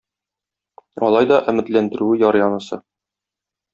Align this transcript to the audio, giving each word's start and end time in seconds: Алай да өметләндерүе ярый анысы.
Алай 1.09 1.29
да 1.31 1.37
өметләндерүе 1.53 2.19
ярый 2.25 2.47
анысы. 2.47 2.81